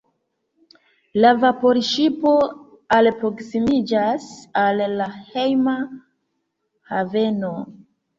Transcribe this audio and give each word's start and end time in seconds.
La 1.23 1.31
vaporŝipo 1.41 2.31
alproksimiĝas 2.97 4.25
al 4.63 4.81
la 5.01 5.07
hejma 5.35 5.77
haveno. 6.95 7.53